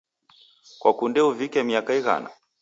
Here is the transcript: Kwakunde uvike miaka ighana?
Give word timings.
Kwakunde 0.79 1.19
uvike 1.29 1.59
miaka 1.69 1.91
ighana? 1.99 2.29